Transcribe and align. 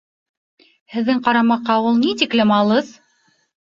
Һеҙҙең 0.95 1.23
ҡарамаҡҡа 1.29 1.79
ул 1.93 2.03
ни 2.03 2.19
тиклем 2.25 2.59
алыҫ? 2.61 2.95